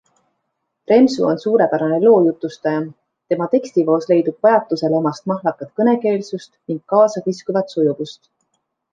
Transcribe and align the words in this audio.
Remsu 0.91 1.25
on 1.31 1.41
suurepärane 1.41 1.97
loojutustaja, 2.05 2.79
tema 3.33 3.47
tekstivoos 3.51 4.09
leidub 4.11 4.39
pajatusele 4.47 4.97
omast 5.01 5.29
mahlakat 5.33 5.73
kõnekeelsust 5.81 6.53
ning 6.71 6.81
kaasakiskuvat 6.95 7.77
sujuvust. 7.77 8.27